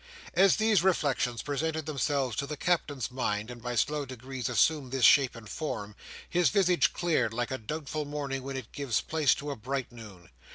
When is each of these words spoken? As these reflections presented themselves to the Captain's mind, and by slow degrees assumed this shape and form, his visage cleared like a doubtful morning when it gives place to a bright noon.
As 0.33 0.55
these 0.55 0.81
reflections 0.81 1.43
presented 1.43 1.85
themselves 1.85 2.35
to 2.37 2.47
the 2.47 2.57
Captain's 2.57 3.11
mind, 3.11 3.51
and 3.51 3.61
by 3.61 3.75
slow 3.75 4.03
degrees 4.03 4.49
assumed 4.49 4.91
this 4.91 5.05
shape 5.05 5.35
and 5.35 5.47
form, 5.47 5.95
his 6.27 6.49
visage 6.49 6.91
cleared 6.91 7.35
like 7.35 7.51
a 7.51 7.59
doubtful 7.59 8.05
morning 8.05 8.41
when 8.41 8.57
it 8.57 8.71
gives 8.71 8.99
place 9.01 9.35
to 9.35 9.51
a 9.51 9.55
bright 9.55 9.91
noon. 9.91 10.31